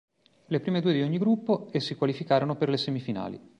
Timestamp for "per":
2.55-2.69